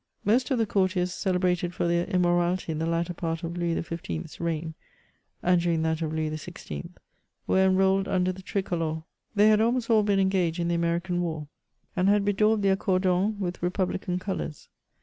Most 0.25 0.49
of 0.49 0.57
the 0.57 0.65
courtiers 0.65 1.13
celebrated 1.13 1.75
for 1.75 1.87
their 1.87 2.05
immorality 2.05 2.71
in 2.71 2.79
the 2.79 2.87
latter 2.87 3.13
part 3.13 3.43
of 3.43 3.55
Louis 3.55 3.79
XV.'s 3.79 4.39
reign, 4.39 4.73
and 5.43 5.61
during 5.61 5.83
that 5.83 6.01
of 6.01 6.11
Louis 6.11 6.31
XVI., 6.31 6.89
were 7.45 7.63
enrolled 7.63 8.07
under 8.07 8.31
the 8.31 8.41
tricolor; 8.41 9.03
they 9.35 9.49
had 9.49 9.61
almost 9.61 9.91
all 9.91 10.01
been 10.01 10.19
engaged 10.19 10.59
in 10.59 10.69
the 10.69 10.73
American 10.73 11.21
war, 11.21 11.49
and 11.95 12.09
had 12.09 12.25
bedaubed 12.25 12.63
their 12.63 12.75
r2 12.75 12.79
224 12.79 12.87
MEMoms 12.87 12.97
OF 12.97 13.37
cordons 13.37 13.39
with 13.39 13.61
republican 13.61 14.17
coloon. 14.17 14.55